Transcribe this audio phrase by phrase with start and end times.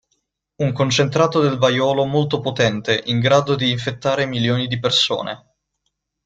[0.55, 5.53] Un concentrato del vaiolo molto potente in grado di infettare milioni di persone.